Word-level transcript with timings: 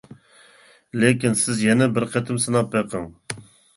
لېكىن 1.03 1.37
سىز 1.41 1.61
يەنە 1.67 1.91
بىر 1.99 2.07
قېتىم 2.15 2.41
سىناپ 2.47 2.77
بېقىڭ. 2.77 3.07